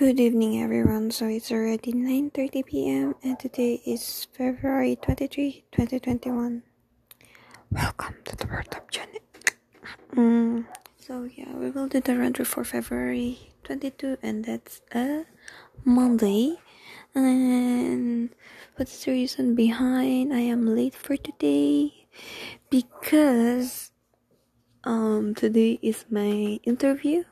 Good 0.00 0.18
evening, 0.18 0.62
everyone. 0.62 1.10
So 1.10 1.28
it's 1.28 1.52
already 1.52 1.92
9:30 1.92 2.64
p.m. 2.64 3.14
and 3.22 3.38
today 3.38 3.84
is 3.84 4.24
February 4.32 4.96
23, 4.96 5.68
2021. 5.76 6.62
Welcome 7.70 8.16
to 8.24 8.34
the 8.34 8.46
World 8.46 8.72
Up 8.72 8.90
Channel. 8.90 9.20
Mm, 10.16 10.64
so 10.96 11.28
yeah, 11.28 11.52
we 11.52 11.68
will 11.68 11.86
do 11.86 12.00
the 12.00 12.16
through 12.32 12.48
for 12.48 12.64
February 12.64 13.52
22, 13.64 14.16
and 14.22 14.42
that's 14.42 14.80
a 14.96 15.28
Monday. 15.84 16.56
And 17.14 18.32
what's 18.76 19.04
the 19.04 19.12
reason 19.12 19.54
behind 19.54 20.32
I 20.32 20.48
am 20.48 20.64
late 20.64 20.96
for 20.96 21.20
today? 21.20 22.08
Because 22.72 23.92
um 24.80 25.36
today 25.36 25.76
is 25.84 26.08
my 26.08 26.56
interview 26.64 27.28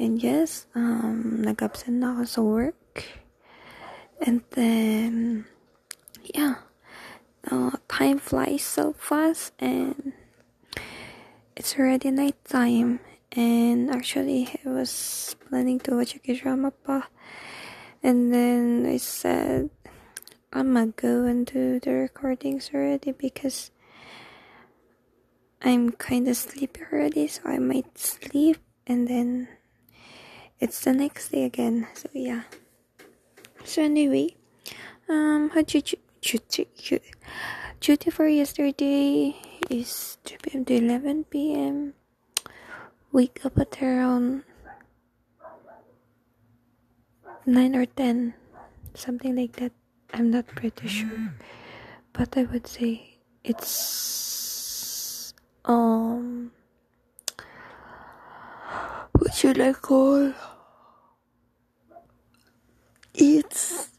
and 0.00 0.16
yes, 0.16 0.64
um, 0.74 1.44
nag-absent 1.44 2.00
na 2.00 2.16
ako 2.16 2.24
sa 2.24 2.40
work. 2.40 3.04
And 4.16 4.40
then, 4.56 5.44
yeah, 6.24 6.64
uh, 7.44 7.76
time 7.84 8.16
flies 8.16 8.64
so 8.64 8.96
fast 8.96 9.52
and 9.60 10.16
it's 11.52 11.76
already 11.76 12.10
night 12.10 12.40
time. 12.48 13.04
And 13.36 13.92
actually, 13.92 14.48
I 14.64 14.72
was 14.72 15.36
planning 15.48 15.78
to 15.84 16.00
watch 16.00 16.16
a 16.16 16.34
drama 16.34 16.72
pa. 16.72 17.12
And 18.02 18.32
then 18.32 18.88
I 18.88 18.96
said, 18.96 19.68
I'm 20.50 20.72
gonna 20.72 20.96
go 20.96 21.28
and 21.28 21.44
do 21.44 21.78
the 21.78 21.92
recordings 21.92 22.72
already 22.72 23.12
because 23.12 23.70
I'm 25.60 25.92
kinda 25.92 26.32
sleepy 26.34 26.88
already, 26.88 27.28
so 27.28 27.44
I 27.44 27.60
might 27.60 28.00
sleep 28.00 28.56
and 28.88 29.06
then 29.06 29.59
it's 30.60 30.84
the 30.84 30.92
next 30.92 31.30
day 31.30 31.44
again. 31.44 31.88
So 31.94 32.08
yeah. 32.12 32.42
So 33.64 33.82
anyway, 33.82 34.36
um, 35.08 35.50
how 35.50 35.62
duty 35.62 35.98
duty 37.80 38.10
for 38.10 38.26
yesterday 38.28 39.36
is 39.70 40.18
2 40.24 40.36
p.m. 40.42 40.64
to 40.66 40.74
11 40.74 41.24
p.m. 41.24 41.94
Wake 43.12 43.40
up 43.44 43.58
at 43.58 43.82
around 43.82 44.44
9 47.46 47.74
or 47.74 47.86
10, 47.86 48.34
something 48.94 49.34
like 49.34 49.56
that. 49.56 49.72
I'm 50.12 50.30
not 50.30 50.46
pretty 50.46 50.88
sure, 50.88 51.34
but 52.12 52.36
I 52.36 52.42
would 52.44 52.66
say 52.66 53.18
it's 53.44 55.32
um. 55.64 56.50
What 59.12 59.34
should 59.34 59.60
I 59.60 59.72
call? 59.74 60.32
It's 63.14 63.90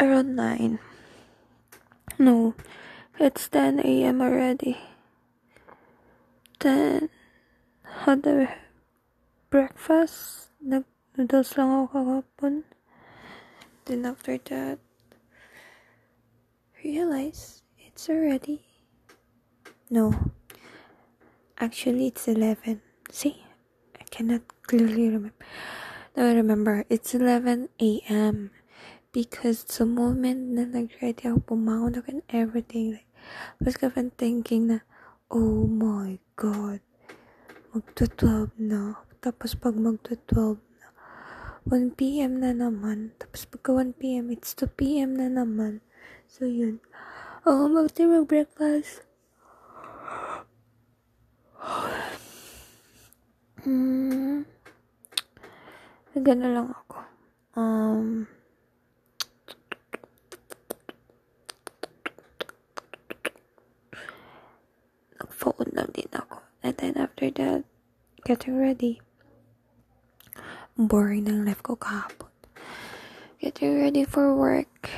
around 0.00 0.36
9. 0.36 0.78
No, 2.18 2.54
it's 3.18 3.48
10 3.48 3.80
a.m. 3.80 4.20
already. 4.22 4.78
Then, 6.60 7.10
had 8.06 8.26
a 8.26 8.54
breakfast. 9.50 10.50
Nag-noodles 10.58 11.54
lang 11.56 11.70
ako 11.70 11.86
kahapon. 11.94 12.66
Then 13.86 14.06
after 14.06 14.38
that, 14.50 14.78
realize 16.82 17.62
it's 17.78 18.08
already. 18.10 18.66
No. 19.90 20.34
Actually, 21.58 22.08
it's 22.08 22.28
11. 22.28 22.82
See? 23.10 23.42
I 23.98 24.04
cannot 24.10 24.42
clearly 24.62 25.08
remember. 25.08 25.34
Now 26.16 26.30
I 26.30 26.34
remember, 26.34 26.84
it's 26.90 27.14
11 27.14 27.68
a.m. 27.80 28.50
Because 29.18 29.66
the 29.66 29.82
moment 29.82 30.54
na 30.54 30.62
nag-ready 30.62 31.26
ako, 31.26 31.58
pumangon 31.58 31.98
ako 31.98 32.22
and 32.22 32.26
everything, 32.30 32.94
like, 32.94 33.10
was 33.58 33.74
even 33.82 34.14
thinking 34.14 34.70
na, 34.70 34.86
oh 35.26 35.66
my 35.66 36.22
God, 36.38 36.78
magto-12 37.74 38.54
na. 38.62 39.02
Tapos 39.18 39.58
pag 39.58 39.74
magto-12 39.74 40.62
na, 40.62 40.86
1 41.66 41.98
p.m. 41.98 42.38
na 42.38 42.54
naman. 42.54 43.10
Tapos 43.18 43.42
pagka 43.42 43.74
1 43.74 43.98
p.m., 43.98 44.30
it's 44.30 44.54
2 44.54 44.70
p.m. 44.78 45.18
na 45.18 45.26
naman. 45.26 45.82
So, 46.30 46.46
yun. 46.46 46.78
Oh, 47.42 47.66
mag-tayo 47.66 48.22
mag-breakfast. 48.22 49.02
Hmm. 53.66 54.46
Gano'n 56.14 56.54
lang 56.54 56.70
ako. 56.70 56.98
Um, 57.58 58.37
nag-phone 65.18 65.70
lang 65.74 65.90
din 65.94 66.10
ako. 66.14 66.42
And 66.62 66.74
then 66.78 66.94
after 66.98 67.30
that, 67.38 67.62
getting 68.24 68.58
ready. 68.58 69.02
Boring 70.78 71.26
ng 71.26 71.46
life 71.46 71.62
ko 71.62 71.74
kahapon. 71.74 72.30
Getting 73.38 73.78
ready 73.78 74.02
for 74.02 74.34
work. 74.34 74.90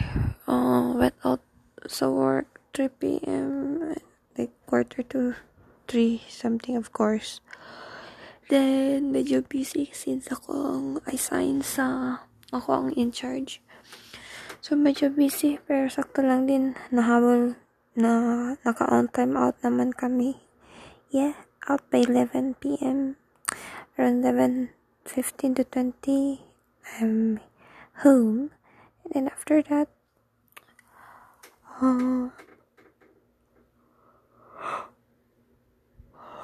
Uh, 0.49 0.97
went 0.97 1.17
out 1.25 1.45
sa 1.89 2.09
work 2.09 2.61
3 2.73 2.89
p.m. 3.01 3.53
Like 4.37 4.53
quarter 4.65 5.05
to 5.13 5.37
3 5.89 6.23
something 6.29 6.77
of 6.77 6.93
course. 6.93 7.41
Then, 8.51 9.15
medyo 9.15 9.47
busy 9.47 9.95
since 9.95 10.27
ako 10.27 10.51
ang 10.51 10.87
assign 11.07 11.63
sa, 11.63 12.19
ako 12.51 12.69
ang 12.75 12.89
in 12.99 13.15
charge. 13.15 13.63
So, 14.59 14.75
medyo 14.75 15.07
busy, 15.07 15.63
pero 15.63 15.87
sakto 15.87 16.19
lang 16.27 16.51
din, 16.51 16.75
nahabol, 16.91 17.55
na, 17.97 18.55
naka-on 18.63 19.09
time 19.11 19.37
out 19.37 19.59
naman 19.63 19.91
kami. 19.95 20.39
Yeah, 21.11 21.35
out 21.67 21.83
by 21.91 22.07
11 22.07 22.63
p.m. 22.63 23.17
Around 23.99 24.23
11.15 24.25 25.57
to 25.57 25.65
20, 25.65 26.41
I'm 27.01 27.41
home. 28.07 28.51
And 29.05 29.11
then 29.13 29.27
after 29.29 29.63
that, 29.67 29.89
uh, 31.83 32.31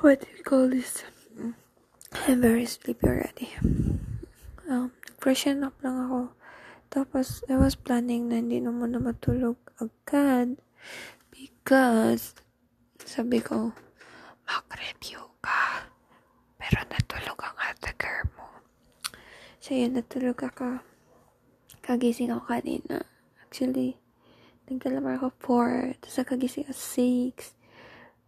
what 0.03 0.21
do 0.21 0.27
you 0.37 0.43
call 0.43 0.69
this? 0.69 1.05
I'm 2.27 2.41
very 2.41 2.67
sleepy 2.67 3.07
already. 3.07 3.55
Um, 4.67 4.91
freshen 5.21 5.63
up 5.63 5.78
lang 5.84 6.11
ako. 6.11 6.34
Tapos, 6.91 7.45
I 7.47 7.55
was 7.61 7.77
planning 7.77 8.31
na 8.31 8.43
hindi 8.43 8.59
naman 8.59 8.97
na 8.97 9.01
matulog 9.03 9.59
agad. 9.78 10.59
Because, 11.36 12.32
sabi 13.04 13.44
ko, 13.44 13.76
mag-review 14.48 15.20
ka. 15.44 15.84
Pero 16.56 16.80
natulog 16.88 17.36
ang 17.44 17.58
atagar 17.60 18.24
mo. 18.32 18.48
So, 19.60 19.76
yun, 19.76 20.00
natulog 20.00 20.41
ako. 20.41 20.80
Kagising 21.84 22.32
ako 22.32 22.48
kanina. 22.48 23.04
Actually, 23.44 24.00
nagkalamar 24.64 25.20
ako 25.20 25.28
4. 25.44 26.00
Tapos, 26.00 26.24
kagising 26.24 26.64
ako 26.64 26.74
6. 26.74 27.53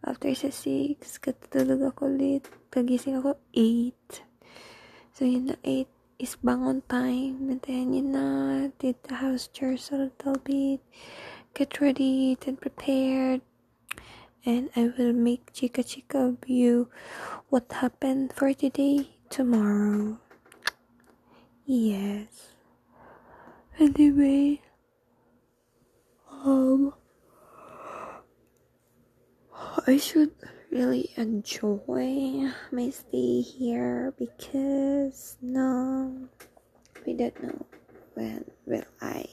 After 0.04 0.30
sa 0.36 0.52
6, 0.52 1.00
katulog 1.24 1.80
ako 1.88 2.12
ulit. 2.12 2.44
Kagising 2.68 3.18
ako 3.18 3.40
8. 3.56 3.96
So, 5.16 5.24
yun 5.24 5.50
na 5.50 5.56
8 5.64 5.88
is 6.22 6.38
bangon 6.38 6.86
time. 6.86 7.50
And 7.50 7.62
then, 7.62 7.94
yun 7.94 8.14
na, 8.14 8.26
did 8.78 9.02
the 9.06 9.18
house 9.22 9.50
chores 9.50 9.90
a 9.90 10.10
little 10.10 10.38
bit. 10.42 10.82
Get 11.58 11.80
ready, 11.80 12.38
then 12.38 12.56
prepared. 12.56 13.40
And 14.46 14.70
I 14.76 14.92
will 14.96 15.12
make 15.12 15.52
chika 15.52 15.82
chika 15.82 16.28
of 16.28 16.48
you 16.48 16.88
what 17.48 17.66
happened 17.72 18.32
for 18.32 18.54
today, 18.54 19.18
tomorrow. 19.28 20.20
Yes. 21.66 22.54
Anyway, 23.76 24.62
um, 26.30 26.94
I 29.84 29.96
should 29.96 30.30
really 30.70 31.10
enjoy 31.16 32.52
my 32.70 32.90
stay 32.90 33.40
here 33.40 34.14
because 34.16 35.36
no, 35.42 36.28
we 37.04 37.14
don't 37.14 37.42
know 37.42 37.66
when 38.14 38.44
will 38.64 38.84
I 39.00 39.26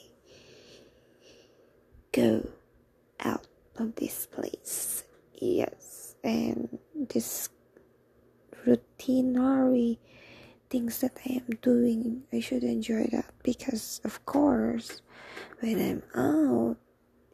go 2.16 2.48
out 3.20 3.46
of 3.76 3.95
this 4.06 4.28
place. 4.28 5.04
Yes, 5.34 6.16
and 6.24 6.78
this 6.94 7.50
routinary 8.66 9.98
things 10.70 11.00
that 11.02 11.18
I 11.26 11.42
am 11.42 11.58
doing, 11.62 12.24
I 12.32 12.40
should 12.40 12.64
enjoy 12.64 13.10
that 13.12 13.34
because, 13.44 14.02
of 14.04 14.24
course, 14.26 15.02
when 15.60 15.82
I'm 15.82 16.04
out, 16.14 16.78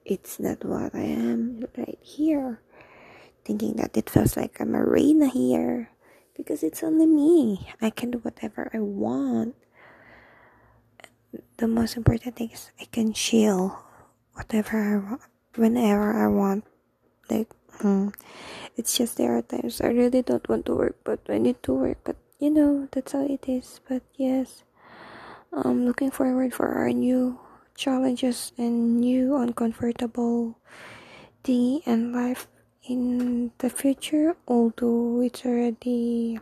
it's 0.06 0.40
not 0.40 0.64
what 0.64 0.96
I 0.96 1.04
am 1.04 1.66
right 1.78 2.00
here 2.02 2.62
thinking 3.44 3.76
that 3.76 3.98
it 3.98 4.10
feels 4.10 4.38
like 4.38 4.60
a 4.60 4.66
marina 4.66 5.28
here 5.28 5.90
because 6.38 6.64
it's 6.64 6.84
only 6.84 7.06
me. 7.08 7.70
I 7.82 7.90
can 7.90 8.12
do 8.12 8.20
whatever 8.20 8.70
I 8.74 8.80
want. 8.80 9.56
the 11.58 11.68
most 11.68 11.98
important 11.98 12.36
thing 12.36 12.52
is 12.52 12.72
I 12.80 12.86
can 12.86 13.14
chill 13.14 13.78
whatever 14.34 14.78
I 14.78 14.98
want, 14.98 15.22
whenever 15.56 16.14
I 16.14 16.28
want. 16.28 16.66
Like, 17.30 17.50
mm, 17.80 18.14
it's 18.76 18.98
just 18.98 19.18
there 19.18 19.38
are 19.38 19.42
times 19.42 19.82
I 19.82 19.88
really 19.88 20.22
don't 20.22 20.48
want 20.48 20.66
to 20.68 20.76
work, 20.76 20.98
but 21.04 21.20
I 21.30 21.38
need 21.38 21.62
to 21.64 21.74
work. 21.74 22.00
But 22.04 22.18
you 22.40 22.50
know, 22.50 22.88
that's 22.92 23.12
how 23.14 23.26
it 23.26 23.46
is. 23.48 23.80
But 23.88 24.04
yes, 24.16 24.64
I'm 25.54 25.86
looking 25.86 26.12
forward 26.12 26.54
for 26.54 26.68
our 26.68 26.90
new 26.90 27.40
challenges 27.76 28.52
and 28.58 29.00
new 29.00 29.36
uncomfortable 29.38 30.58
thing 31.44 31.82
and 31.86 32.14
life 32.14 32.48
in 32.88 33.52
the 33.60 33.70
future. 33.70 34.36
Although 34.48 35.22
it's 35.22 35.46
already 35.46 36.40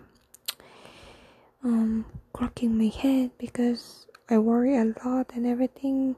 um 1.64 2.06
cracking 2.34 2.78
my 2.78 2.88
head 2.88 3.32
because 3.38 4.08
I 4.30 4.38
worry 4.38 4.78
a 4.78 4.94
lot 5.04 5.32
and 5.34 5.46
everything 5.46 6.16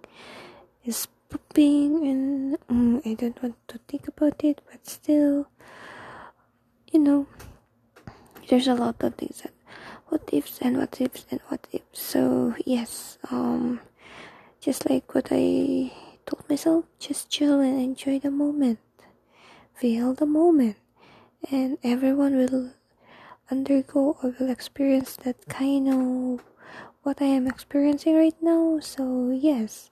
is 0.85 1.07
pooping 1.31 2.07
and 2.07 2.57
um, 2.69 3.01
I 3.05 3.13
don't 3.15 3.41
want 3.41 3.55
to 3.69 3.79
think 3.87 4.07
about 4.07 4.43
it 4.43 4.61
but 4.69 4.85
still 4.85 5.47
you 6.91 6.99
know 6.99 7.25
there's 8.49 8.67
a 8.67 8.75
lot 8.75 9.01
of 9.01 9.15
things 9.15 9.41
that 9.41 9.53
what 10.09 10.29
ifs 10.33 10.59
and 10.61 10.77
what 10.77 10.99
ifs 10.99 11.25
and 11.31 11.39
what 11.47 11.65
ifs. 11.71 11.99
So 12.01 12.53
yes 12.65 13.17
um 13.31 13.79
just 14.59 14.89
like 14.89 15.15
what 15.15 15.29
I 15.31 15.91
told 16.25 16.47
myself 16.49 16.85
just 16.99 17.29
chill 17.29 17.59
and 17.59 17.79
enjoy 17.81 18.19
the 18.19 18.31
moment. 18.31 18.79
Feel 19.73 20.13
the 20.13 20.25
moment. 20.25 20.77
And 21.49 21.77
everyone 21.83 22.35
will 22.37 22.71
undergo 23.49 24.17
or 24.21 24.35
will 24.39 24.49
experience 24.49 25.15
that 25.17 25.47
kind 25.47 25.87
of 25.89 26.43
what 27.03 27.21
I 27.21 27.25
am 27.25 27.47
experiencing 27.47 28.15
right 28.15 28.35
now. 28.41 28.79
So 28.79 29.31
yes, 29.31 29.89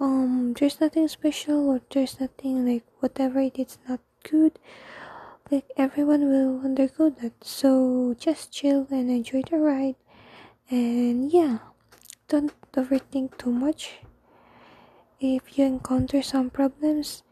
um, 0.00 0.54
there's 0.58 0.80
nothing 0.80 1.08
special 1.08 1.68
or 1.70 1.80
there's 1.90 2.20
nothing 2.20 2.66
like 2.66 2.84
whatever 3.00 3.40
it 3.40 3.58
is 3.58 3.78
not 3.88 4.00
good. 4.28 4.58
Like 5.50 5.70
everyone 5.76 6.28
will 6.28 6.60
undergo 6.64 7.10
that. 7.10 7.32
So 7.44 8.14
just 8.18 8.52
chill 8.52 8.86
and 8.90 9.10
enjoy 9.10 9.42
the 9.48 9.58
ride. 9.58 9.96
And 10.70 11.32
yeah, 11.32 11.58
don't 12.28 12.52
overthink 12.72 13.38
too 13.38 13.52
much. 13.52 14.00
If 15.20 15.58
you 15.58 15.64
encounter 15.64 16.22
some 16.22 16.50
problems, 16.50 17.22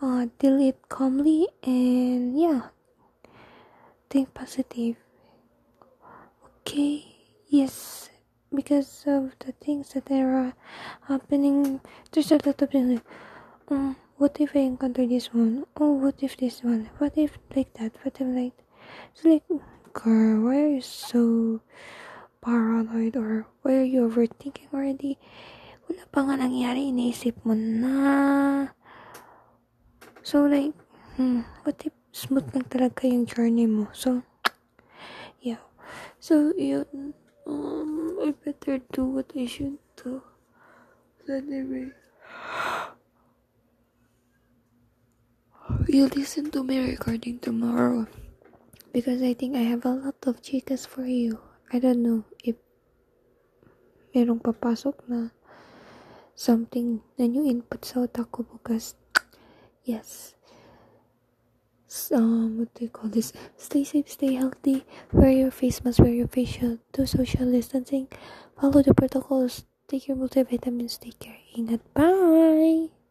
uh, 0.00 0.26
deal 0.38 0.60
it 0.60 0.88
calmly 0.88 1.48
and 1.62 2.38
yeah, 2.38 2.68
think 4.10 4.32
positive 4.34 4.96
okay 6.58 7.04
yes 7.48 8.10
because 8.54 9.04
of 9.06 9.32
the 9.40 9.52
things 9.64 9.92
that 9.94 10.10
are 10.10 10.52
happening 11.08 11.80
there's 12.12 12.30
a 12.30 12.38
lot 12.44 12.60
of 12.60 12.70
things 12.70 12.94
like 12.94 13.04
um, 13.70 13.96
what 14.18 14.40
if 14.40 14.54
I 14.54 14.60
encounter 14.60 15.06
this 15.06 15.32
one? 15.32 15.64
Oh, 15.80 15.92
what 15.92 16.22
if 16.22 16.36
this 16.36 16.62
one? 16.62 16.90
What 16.98 17.16
if 17.16 17.38
like 17.56 17.72
that? 17.74 17.92
What 18.02 18.20
if 18.20 18.26
like 18.28 18.52
it's 19.14 19.24
like 19.24 19.42
girl, 19.92 20.44
why 20.44 20.56
are 20.62 20.68
you 20.68 20.80
so 20.80 21.60
paranoid 22.40 23.16
or 23.16 23.46
why 23.62 23.72
are 23.76 23.88
you 23.88 24.08
overthinking 24.08 24.68
already? 24.74 25.18
Wala 25.88 26.04
pa 26.12 26.20
nga 26.22 26.38
nangyari, 26.38 26.92
mo 27.44 27.54
na. 27.54 28.68
So 30.22 30.44
like, 30.44 30.70
hmm, 31.16 31.42
what 31.64 31.82
if 31.84 31.92
smooth 32.12 32.52
lang 32.52 32.68
talaga 32.68 33.08
yung 33.08 33.24
journey 33.24 33.66
mo. 33.66 33.88
So, 33.96 34.22
yeah. 35.40 35.64
So, 36.20 36.52
yun. 36.54 37.16
Um, 37.48 37.81
I 38.32 38.34
better 38.48 38.80
do 38.96 39.04
what 39.04 39.28
I 39.36 39.44
should 39.44 39.76
do. 40.00 40.22
Anyway. 41.28 41.92
You 45.88 46.08
listen 46.08 46.50
to 46.52 46.64
my 46.64 46.78
recording 46.78 47.38
tomorrow. 47.40 48.06
Because 48.92 49.20
I 49.20 49.34
think 49.34 49.54
I 49.56 49.68
have 49.68 49.84
a 49.84 49.92
lot 49.92 50.16
of 50.24 50.40
chicas 50.40 50.88
for 50.88 51.04
you. 51.04 51.40
I 51.72 51.78
don't 51.78 52.00
know 52.02 52.24
if 52.40 52.56
merong 54.16 54.40
papasok 54.40 54.96
na 55.12 55.28
something 56.32 57.04
na 57.20 57.28
new 57.28 57.44
input 57.44 57.84
sa 57.84 58.08
utak 58.08 58.32
ko 58.32 58.48
because 58.48 58.96
yes 59.84 60.36
um 62.12 62.58
what 62.58 62.72
do 62.74 62.84
you 62.84 62.90
call 62.90 63.10
this 63.10 63.32
stay 63.56 63.84
safe 63.84 64.08
stay 64.08 64.32
healthy 64.34 64.84
wear 65.12 65.30
your 65.30 65.50
face 65.50 65.84
mask 65.84 66.00
wear 66.00 66.14
your 66.20 66.28
face 66.28 66.56
shield 66.56 66.78
do 66.92 67.04
social 67.04 67.50
distancing 67.50 68.08
follow 68.58 68.82
the 68.82 68.94
protocols 68.94 69.64
take 69.88 70.08
your 70.08 70.16
multivitamins 70.16 70.98
take 70.98 71.18
care 71.20 71.40
ingat 71.58 71.80
bye 71.92 73.01